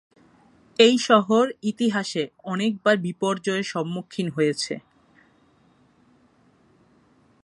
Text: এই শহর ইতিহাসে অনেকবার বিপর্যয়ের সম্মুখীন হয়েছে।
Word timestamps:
এই 0.79 0.95
শহর 0.99 1.45
ইতিহাসে 1.63 2.23
অনেকবার 2.43 2.95
বিপর্যয়ের 2.97 3.63
সম্মুখীন 3.63 4.27
হয়েছে। 4.29 4.73